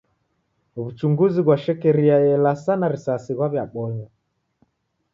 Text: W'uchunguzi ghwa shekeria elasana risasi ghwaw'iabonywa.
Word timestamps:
W'uchunguzi 0.81 1.39
ghwa 1.45 1.57
shekeria 1.63 2.17
elasana 2.33 2.85
risasi 2.93 3.31
ghwaw'iabonywa. 3.37 4.09